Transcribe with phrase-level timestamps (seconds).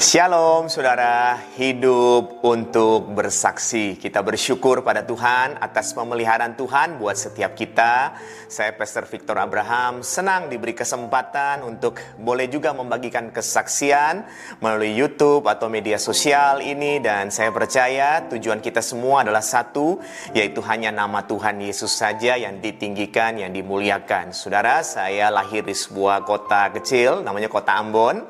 [0.00, 4.00] Shalom saudara, hidup untuk bersaksi.
[4.00, 8.16] Kita bersyukur pada Tuhan atas pemeliharaan Tuhan buat setiap kita.
[8.48, 14.24] Saya Pastor Victor Abraham, senang diberi kesempatan untuk boleh juga membagikan kesaksian
[14.64, 16.96] melalui YouTube atau media sosial ini.
[17.04, 20.00] Dan saya percaya tujuan kita semua adalah satu,
[20.32, 24.32] yaitu hanya nama Tuhan Yesus saja yang ditinggikan, yang dimuliakan.
[24.32, 28.24] Saudara, saya lahir di sebuah kota kecil, namanya kota Ambon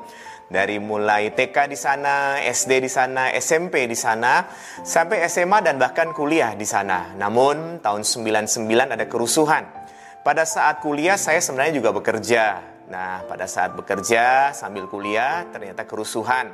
[0.51, 4.43] dari mulai TK di sana, SD di sana, SMP di sana,
[4.83, 7.15] sampai SMA dan bahkan kuliah di sana.
[7.15, 9.63] Namun tahun 99 ada kerusuhan.
[10.21, 12.43] Pada saat kuliah saya sebenarnya juga bekerja.
[12.91, 16.51] Nah, pada saat bekerja sambil kuliah ternyata kerusuhan.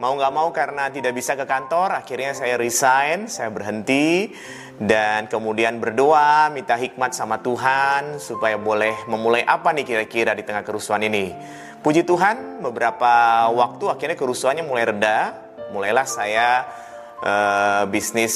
[0.00, 4.32] Mau nggak mau karena tidak bisa ke kantor, akhirnya saya resign, saya berhenti
[4.80, 10.64] dan kemudian berdoa, minta hikmat sama Tuhan supaya boleh memulai apa nih kira-kira di tengah
[10.64, 11.36] kerusuhan ini.
[11.84, 13.12] Puji Tuhan, beberapa
[13.52, 15.36] waktu akhirnya kerusuhannya mulai reda.
[15.68, 16.64] Mulailah saya
[17.20, 18.32] uh, bisnis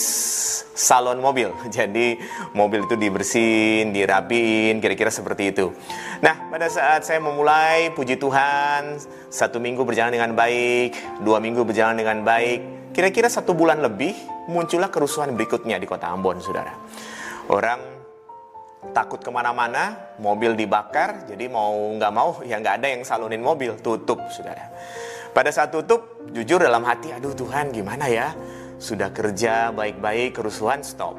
[0.76, 1.48] salon mobil.
[1.72, 2.20] Jadi
[2.52, 5.72] mobil itu dibersihin, dirapiin, kira-kira seperti itu.
[6.20, 9.00] Nah, pada saat saya memulai, puji Tuhan,
[9.34, 10.94] satu minggu berjalan dengan baik,
[11.26, 12.94] dua minggu berjalan dengan baik.
[12.94, 14.14] Kira-kira satu bulan lebih,
[14.46, 16.70] muncullah kerusuhan berikutnya di kota Ambon, saudara.
[17.50, 17.82] Orang
[18.94, 23.74] takut ke mana-mana, mobil dibakar, jadi mau nggak mau ya nggak ada yang salonin mobil,
[23.82, 24.70] tutup saudara.
[25.34, 28.30] Pada saat tutup, jujur dalam hati, aduh Tuhan gimana ya,
[28.78, 31.18] sudah kerja baik-baik, kerusuhan stop.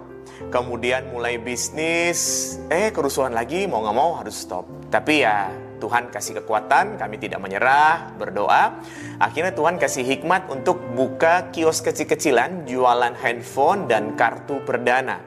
[0.56, 4.64] Kemudian mulai bisnis, eh kerusuhan lagi, mau nggak mau harus stop.
[4.88, 8.82] Tapi ya Tuhan kasih kekuatan, kami tidak menyerah, berdoa.
[9.20, 15.22] Akhirnya Tuhan kasih hikmat untuk buka kios kecil-kecilan, jualan handphone dan kartu perdana.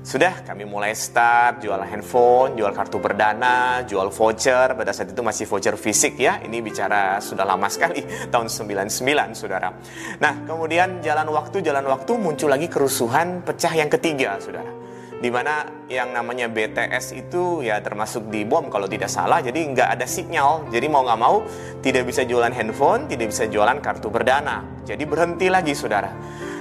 [0.00, 4.72] Sudah kami mulai start jual handphone, jual kartu perdana, jual voucher.
[4.72, 6.40] Pada saat itu masih voucher fisik ya.
[6.40, 8.00] Ini bicara sudah lama sekali,
[8.32, 9.68] tahun 99 saudara.
[10.16, 14.89] Nah kemudian jalan waktu, jalan waktu muncul lagi kerusuhan pecah yang ketiga saudara.
[15.20, 19.44] Di mana yang namanya BTS itu ya termasuk di bom kalau tidak salah.
[19.44, 20.72] Jadi nggak ada sinyal.
[20.72, 21.44] Jadi mau nggak mau
[21.84, 24.64] tidak bisa jualan handphone, tidak bisa jualan kartu perdana.
[24.88, 26.08] Jadi berhenti lagi saudara.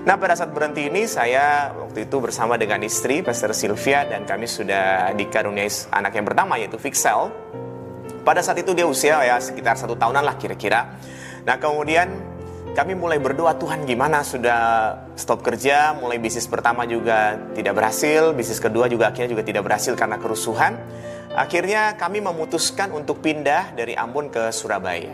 [0.04, 4.48] Nah pada saat berhenti ini saya waktu itu bersama dengan istri Pastor Sylvia dan kami
[4.48, 7.32] sudah dikaruniai anak yang pertama yaitu Fixel.
[8.28, 11.00] Pada saat itu dia usia ya sekitar satu tahunan lah kira-kira.
[11.48, 12.12] Nah kemudian
[12.80, 18.64] kami mulai berdoa Tuhan gimana sudah stop kerja, mulai bisnis pertama juga tidak berhasil, bisnis
[18.64, 20.80] kedua juga akhirnya juga tidak berhasil karena kerusuhan.
[21.36, 25.12] Akhirnya kami memutuskan untuk pindah dari Ambon ke Surabaya.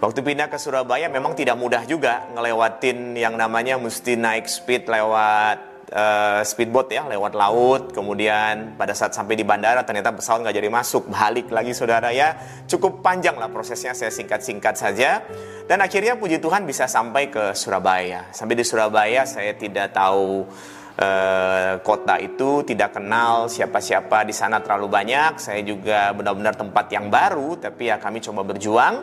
[0.00, 5.67] Waktu pindah ke Surabaya memang tidak mudah juga ngelewatin yang namanya mesti naik speed lewat
[5.92, 7.82] uh, speedboat ya, lewat laut.
[7.92, 12.36] Kemudian pada saat sampai di bandara ternyata pesawat nggak jadi masuk, balik lagi saudara ya.
[12.68, 15.24] Cukup panjang lah prosesnya, saya singkat-singkat saja.
[15.68, 18.28] Dan akhirnya puji Tuhan bisa sampai ke Surabaya.
[18.32, 20.48] Sampai di Surabaya saya tidak tahu
[20.96, 25.36] uh, kota itu tidak kenal siapa-siapa di sana terlalu banyak.
[25.36, 28.94] Saya juga benar-benar tempat yang baru, tapi ya kami coba berjuang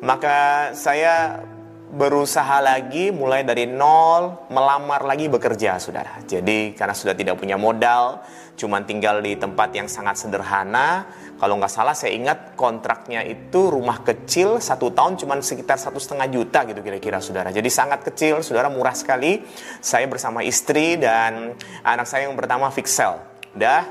[0.00, 1.44] maka saya
[1.90, 6.22] berusaha lagi mulai dari nol melamar lagi bekerja saudara.
[6.22, 8.22] Jadi karena sudah tidak punya modal
[8.54, 11.10] cuma tinggal di tempat yang sangat sederhana.
[11.40, 16.30] Kalau nggak salah saya ingat kontraknya itu rumah kecil satu tahun cuma sekitar satu setengah
[16.30, 17.50] juta gitu kira-kira saudara.
[17.50, 19.42] Jadi sangat kecil saudara murah sekali.
[19.82, 23.18] Saya bersama istri dan anak saya yang pertama Fixel
[23.50, 23.82] udah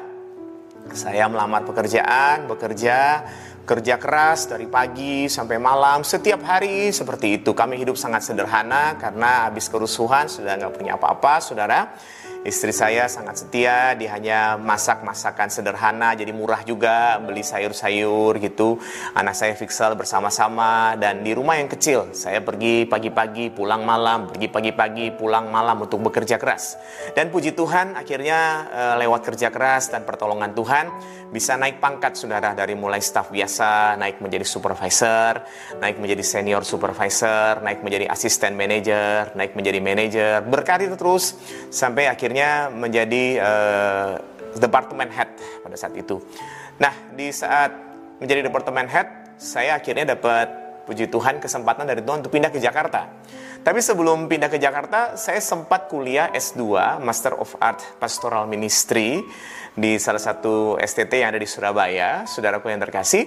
[0.96, 3.28] saya melamar pekerjaan bekerja
[3.70, 6.02] kerja keras dari pagi sampai malam.
[6.02, 7.54] Setiap hari seperti itu.
[7.54, 11.94] Kami hidup sangat sederhana karena habis kerusuhan sudah nggak punya apa-apa saudara
[12.40, 18.80] Istri saya sangat setia, dia hanya masak masakan sederhana, jadi murah juga, beli sayur-sayur gitu.
[19.12, 24.48] Anak saya Fixel bersama-sama dan di rumah yang kecil, saya pergi pagi-pagi, pulang malam, pergi
[24.48, 26.80] pagi-pagi, pulang malam untuk bekerja keras.
[27.12, 28.40] Dan puji Tuhan, akhirnya
[28.72, 30.86] e, lewat kerja keras dan pertolongan Tuhan
[31.36, 35.44] bisa naik pangkat saudara dari mulai staff biasa, naik menjadi supervisor,
[35.78, 41.36] naik menjadi senior supervisor, naik menjadi asisten manager, naik menjadi manager, berkarir terus
[41.70, 44.14] sampai akhirnya akhirnya menjadi uh,
[44.54, 45.34] departemen head
[45.66, 46.22] pada saat itu.
[46.78, 47.74] Nah, di saat
[48.22, 50.46] menjadi departemen head, saya akhirnya dapat
[50.86, 53.10] puji Tuhan kesempatan dari Tuhan untuk pindah ke Jakarta.
[53.66, 56.62] Tapi sebelum pindah ke Jakarta, saya sempat kuliah S2,
[57.02, 59.26] Master of Art Pastoral Ministry
[59.74, 63.26] di salah satu STT yang ada di Surabaya, saudaraku yang terkasih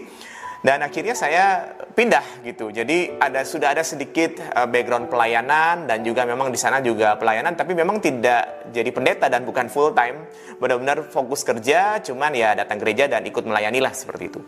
[0.62, 2.70] dan akhirnya saya pindah gitu.
[2.70, 7.59] Jadi ada sudah ada sedikit uh, background pelayanan dan juga memang di sana juga pelayanan
[7.59, 10.31] tapi memang tidak jadi pendeta dan bukan full time.
[10.62, 14.41] Benar-benar fokus kerja, cuman ya datang gereja dan ikut melayani lah seperti itu.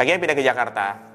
[0.00, 1.09] Akhirnya pindah ke Jakarta.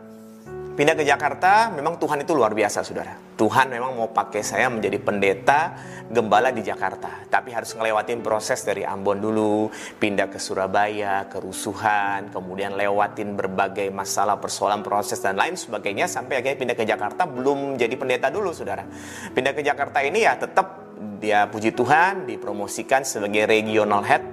[0.75, 3.15] Pindah ke Jakarta, memang Tuhan itu luar biasa, Saudara.
[3.39, 5.71] Tuhan memang mau pakai saya menjadi pendeta
[6.11, 9.71] gembala di Jakarta, tapi harus ngelewatin proses dari Ambon dulu,
[10.03, 16.59] pindah ke Surabaya, kerusuhan, kemudian lewatin berbagai masalah, persoalan, proses dan lain sebagainya sampai akhirnya
[16.59, 18.83] pindah ke Jakarta belum jadi pendeta dulu, Saudara.
[19.31, 20.91] Pindah ke Jakarta ini ya tetap
[21.23, 24.27] dia puji Tuhan dipromosikan sebagai regional head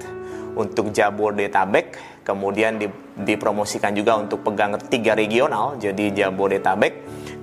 [0.54, 2.76] untuk Jabodetabek, kemudian
[3.16, 6.94] dipromosikan juga untuk pegang tiga regional, jadi Jabodetabek,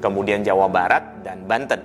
[0.02, 1.82] kemudian Jawa Barat dan Banten.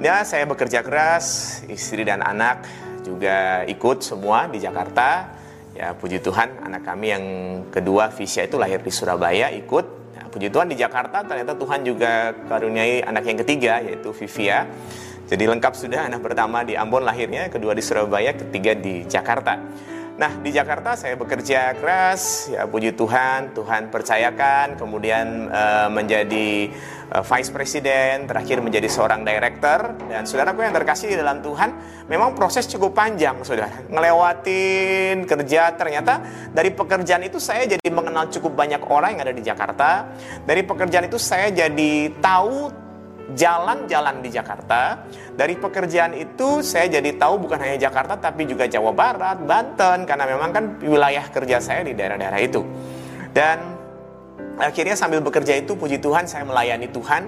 [0.00, 2.64] Ya, saya bekerja keras, istri dan anak
[3.04, 5.36] juga ikut semua di Jakarta.
[5.76, 7.24] Ya, puji Tuhan, anak kami yang
[7.68, 9.86] kedua Visya itu lahir di Surabaya ikut.
[10.16, 14.68] Ya, puji Tuhan di Jakarta ternyata Tuhan juga karuniai anak yang ketiga yaitu Vivia.
[15.30, 19.62] Jadi lengkap sudah anak pertama di Ambon lahirnya, kedua di Surabaya, ketiga di Jakarta.
[20.20, 26.68] Nah, di Jakarta saya bekerja keras, ya puji Tuhan, Tuhan percayakan, kemudian uh, menjadi
[27.08, 31.72] uh, vice president, terakhir menjadi seorang director dan saudaraku yang terkasih di dalam Tuhan,
[32.04, 33.72] memang proses cukup panjang, Saudara.
[33.88, 36.20] Ngelewatin kerja ternyata
[36.52, 40.04] dari pekerjaan itu saya jadi mengenal cukup banyak orang yang ada di Jakarta.
[40.44, 42.79] Dari pekerjaan itu saya jadi tahu
[43.34, 45.02] jalan-jalan di Jakarta.
[45.34, 50.24] Dari pekerjaan itu saya jadi tahu bukan hanya Jakarta tapi juga Jawa Barat, Banten karena
[50.28, 52.60] memang kan wilayah kerja saya di daerah-daerah itu.
[53.30, 53.58] Dan
[54.60, 57.22] akhirnya sambil bekerja itu puji Tuhan saya melayani Tuhan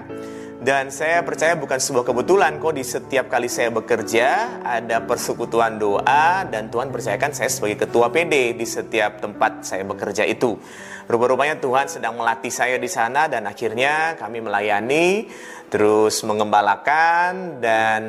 [0.63, 6.47] dan saya percaya bukan sebuah kebetulan kok di setiap kali saya bekerja ada persekutuan doa
[6.47, 10.55] dan Tuhan percayakan saya sebagai ketua PD di setiap tempat saya bekerja itu.
[11.03, 15.27] Rupa-rupanya Tuhan sedang melatih saya di sana dan akhirnya kami melayani
[15.67, 18.01] terus mengembalakan dan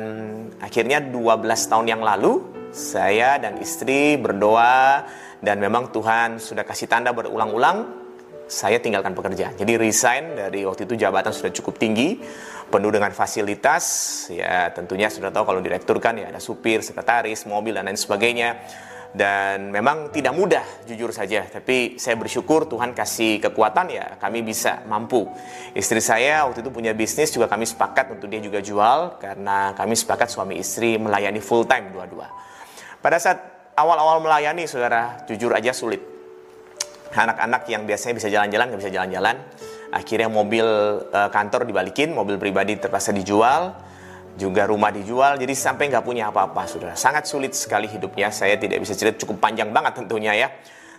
[0.63, 1.11] akhirnya 12
[1.43, 2.39] tahun yang lalu
[2.71, 5.03] saya dan istri berdoa
[5.43, 8.04] dan memang Tuhan sudah kasih tanda berulang-ulang
[8.45, 9.57] saya tinggalkan pekerjaan.
[9.57, 12.21] Jadi resign dari waktu itu jabatan sudah cukup tinggi,
[12.69, 13.85] penuh dengan fasilitas,
[14.29, 18.61] ya tentunya sudah tahu kalau direktur kan ya ada supir, sekretaris, mobil dan lain sebagainya.
[19.15, 24.83] Dan memang tidak mudah jujur saja, tapi saya bersyukur Tuhan kasih kekuatan ya kami bisa
[24.91, 25.23] mampu.
[25.71, 29.95] Istri saya waktu itu punya bisnis juga kami sepakat untuk dia juga jual karena kami
[29.95, 32.27] sepakat suami istri melayani full time dua-dua.
[32.99, 33.39] Pada saat
[33.79, 36.14] awal-awal melayani saudara jujur aja sulit
[37.13, 39.35] anak-anak yang biasanya bisa jalan-jalan nggak bisa jalan-jalan.
[39.93, 40.65] Akhirnya mobil
[41.07, 43.75] uh, kantor dibalikin mobil pribadi terpaksa dijual
[44.35, 45.39] juga rumah dijual.
[45.39, 48.31] Jadi sampai nggak punya apa-apa sudah sangat sulit sekali hidupnya.
[48.31, 50.47] Saya tidak bisa cerita cukup panjang banget tentunya ya.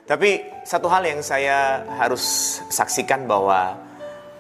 [0.07, 2.23] Tapi satu hal yang saya harus
[2.71, 3.75] saksikan bahwa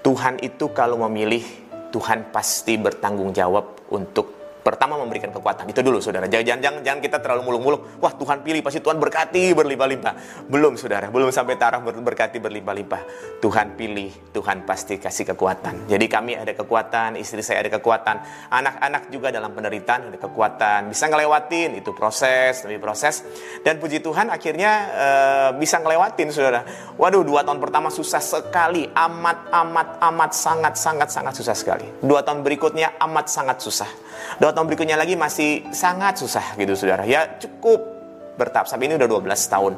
[0.06, 1.42] Tuhan itu kalau memilih
[1.90, 4.35] Tuhan pasti bertanggung jawab untuk
[4.66, 5.70] Pertama memberikan kekuatan.
[5.70, 6.26] Itu dulu saudara.
[6.26, 8.02] Jangan, jangan, jangan kita terlalu muluk-muluk.
[8.02, 10.42] Wah Tuhan pilih pasti Tuhan berkati berlimpah-limpah.
[10.50, 11.06] Belum saudara.
[11.06, 13.02] Belum sampai taraf berkati berlimpah-limpah.
[13.38, 14.10] Tuhan pilih.
[14.34, 15.86] Tuhan pasti kasih kekuatan.
[15.86, 17.14] Jadi kami ada kekuatan.
[17.14, 18.18] Istri saya ada kekuatan.
[18.50, 20.90] Anak-anak juga dalam penderitaan ada kekuatan.
[20.90, 21.78] Bisa ngelewatin.
[21.78, 23.22] Itu proses demi proses.
[23.62, 26.66] Dan puji Tuhan akhirnya uh, bisa ngelewatin saudara.
[26.98, 28.90] Waduh dua tahun pertama susah sekali.
[28.98, 31.86] Amat, amat, amat, sangat, sangat, sangat susah sekali.
[32.02, 34.05] Dua tahun berikutnya amat sangat susah.
[34.36, 37.06] Dua tahun berikutnya lagi masih sangat susah gitu saudara.
[37.08, 37.96] Ya cukup
[38.36, 39.72] bertahap sampai ini udah 12 tahun.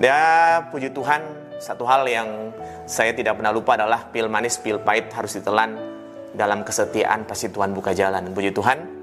[0.00, 1.20] Dan puji Tuhan
[1.60, 2.56] satu hal yang
[2.88, 5.76] saya tidak pernah lupa adalah pil manis, pil pahit harus ditelan
[6.32, 8.32] dalam kesetiaan pasti Tuhan buka jalan.
[8.32, 9.00] Puji Tuhan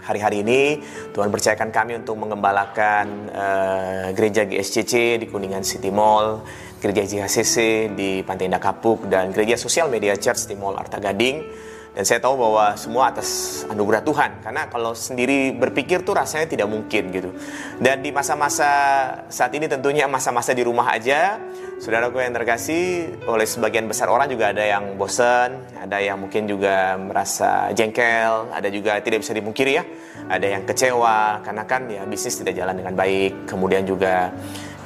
[0.00, 0.80] hari-hari ini
[1.12, 6.40] Tuhan percayakan kami untuk mengembalakan uh, gereja GSCC di Kuningan City Mall,
[6.80, 11.66] gereja JHCC di Pantai Indah Kapuk dan gereja Sosial Media Church di Mall Arta Gading
[11.96, 14.30] dan saya tahu bahwa semua atas anugerah Tuhan.
[14.44, 17.32] Karena kalau sendiri berpikir tuh rasanya tidak mungkin gitu.
[17.80, 18.68] Dan di masa-masa
[19.32, 21.40] saat ini tentunya masa-masa di rumah aja.
[21.80, 26.96] Saudaraku yang terkasih, oleh sebagian besar orang juga ada yang bosan, ada yang mungkin juga
[26.96, 29.84] merasa jengkel, ada juga tidak bisa dimungkiri ya,
[30.24, 34.32] ada yang kecewa karena kan ya bisnis tidak jalan dengan baik, kemudian juga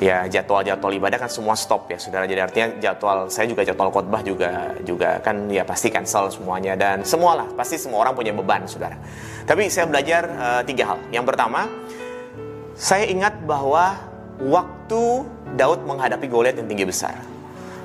[0.00, 2.24] ya jadwal-jadwal ibadah kan semua stop ya saudara.
[2.24, 6.74] Jadi artinya jadwal saya juga jadwal khotbah juga juga kan ya pasti cancel semuanya.
[6.74, 8.96] Dan semualah pasti semua orang punya beban saudara.
[9.44, 10.98] Tapi saya belajar uh, tiga hal.
[11.12, 11.68] Yang pertama
[12.74, 14.00] saya ingat bahwa
[14.40, 15.28] waktu
[15.60, 17.12] Daud menghadapi Goliat yang tinggi besar.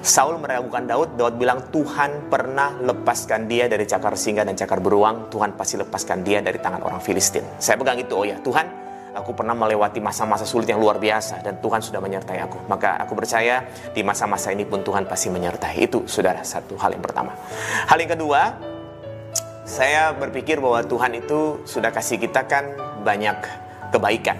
[0.05, 5.33] Saul meragukan Daud, Daud bilang Tuhan pernah lepaskan dia dari cakar singa dan cakar beruang,
[5.33, 7.41] Tuhan pasti lepaskan dia dari tangan orang Filistin.
[7.57, 8.84] Saya pegang itu, oh ya Tuhan
[9.15, 12.67] Aku pernah melewati masa-masa sulit yang luar biasa dan Tuhan sudah menyertai aku.
[12.67, 13.63] Maka aku percaya
[13.95, 15.79] di masa-masa ini pun Tuhan pasti menyertai.
[15.79, 17.31] Itu saudara satu hal yang pertama.
[17.87, 18.59] Hal yang kedua,
[19.63, 22.75] saya berpikir bahwa Tuhan itu sudah kasih kita kan
[23.07, 23.39] banyak
[23.89, 24.37] kebaikan.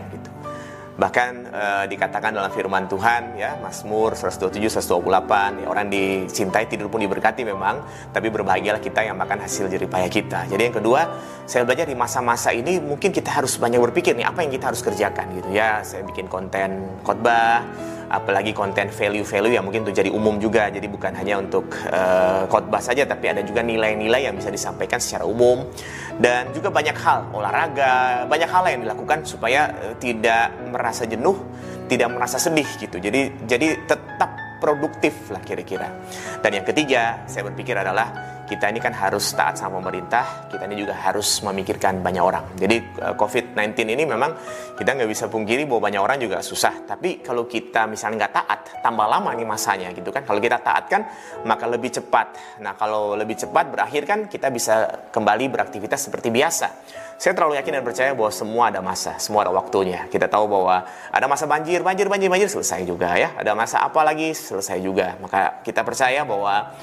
[0.96, 7.04] Bahkan uh, dikatakan dalam firman Tuhan ya, Mazmur 127 128, ya, orang dicintai tidur pun
[7.04, 7.84] diberkati memang,
[8.16, 10.48] tapi berbahagialah kita yang makan hasil jerih payah kita.
[10.48, 14.48] Jadi yang kedua, saya belajar di masa-masa ini mungkin kita harus banyak berpikir nih apa
[14.48, 15.84] yang kita harus kerjakan gitu ya.
[15.84, 17.68] Saya bikin konten khotbah,
[18.10, 20.70] apalagi konten value-value yang mungkin untuk jadi umum juga.
[20.70, 25.26] Jadi bukan hanya untuk uh, khotbah saja tapi ada juga nilai-nilai yang bisa disampaikan secara
[25.26, 25.66] umum.
[26.16, 31.36] Dan juga banyak hal olahraga banyak hal yang dilakukan supaya uh, tidak merasa jenuh
[31.86, 32.98] tidak merasa sedih gitu.
[32.98, 35.92] Jadi jadi tetap produktif lah kira-kira.
[36.42, 40.86] Dan yang ketiga saya berpikir adalah kita ini kan harus taat sama pemerintah, kita ini
[40.86, 42.46] juga harus memikirkan banyak orang.
[42.56, 44.32] Jadi eh, COVID-19 ini memang
[44.78, 46.86] kita nggak bisa pungkiri bahwa banyak orang juga susah.
[46.86, 50.22] Tapi kalau kita misalnya nggak taat, tambah lama nih masanya gitu kan.
[50.24, 51.02] Kalau kita taat kan,
[51.44, 52.62] maka lebih cepat.
[52.62, 56.70] Nah kalau lebih cepat berakhir kan kita bisa kembali beraktivitas seperti biasa.
[57.16, 60.04] Saya terlalu yakin dan percaya bahwa semua ada masa, semua ada waktunya.
[60.12, 60.84] Kita tahu bahwa
[61.16, 63.32] ada masa banjir, banjir, banjir, banjir selesai juga ya.
[63.40, 65.16] Ada masa apa lagi selesai juga.
[65.24, 66.76] Maka kita percaya bahwa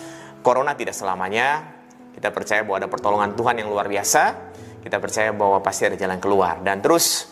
[0.43, 1.79] Corona tidak selamanya.
[2.13, 4.53] Kita percaya bahwa ada pertolongan Tuhan yang luar biasa.
[4.83, 6.61] Kita percaya bahwa pasti ada jalan keluar.
[6.61, 7.31] Dan terus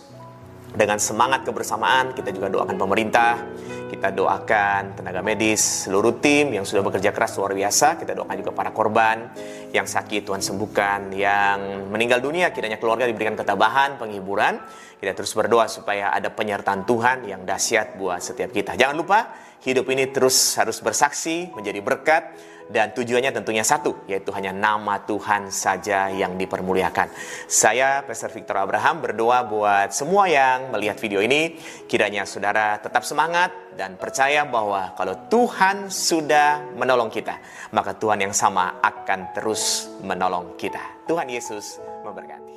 [0.71, 3.43] dengan semangat kebersamaan kita juga doakan pemerintah,
[3.91, 7.99] kita doakan tenaga medis, seluruh tim yang sudah bekerja keras luar biasa.
[7.99, 9.35] Kita doakan juga para korban
[9.75, 14.63] yang sakit Tuhan sembuhkan, yang meninggal dunia kiranya keluarga diberikan ketabahan, penghiburan.
[15.03, 18.79] Kita terus berdoa supaya ada penyertaan Tuhan yang dahsyat buat setiap kita.
[18.79, 19.35] Jangan lupa
[19.67, 22.23] hidup ini terus harus bersaksi, menjadi berkat
[22.71, 27.11] dan tujuannya tentunya satu, yaitu hanya nama Tuhan saja yang dipermuliakan.
[27.51, 31.59] Saya, Pastor Victor Abraham, berdoa buat semua yang melihat video ini,
[31.91, 37.35] kiranya saudara tetap semangat dan percaya bahwa kalau Tuhan sudah menolong kita,
[37.75, 41.05] maka Tuhan yang sama akan terus menolong kita.
[41.11, 42.51] Tuhan Yesus memberkati.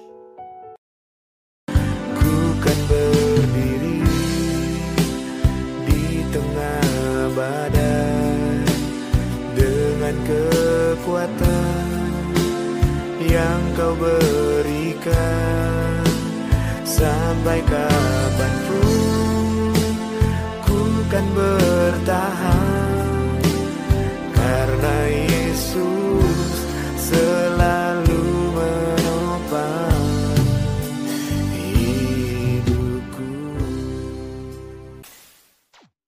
[13.33, 15.17] Yang kau berikan.
[16.85, 19.73] Sampai kapan pun
[20.61, 22.52] ku kan bertahan